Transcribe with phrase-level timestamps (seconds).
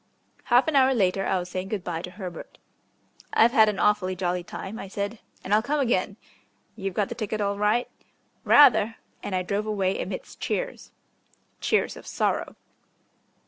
[0.45, 2.57] Half an hour later I was saying good bye to Herbert.
[3.33, 6.17] "I've had an awfully jolly time," I said, "and I'll come again."
[6.75, 7.87] "You've got the ticket all right?"
[8.43, 10.89] "Rather!" and I drove away amidst cheers.
[11.59, 12.55] Cheers of sorrow.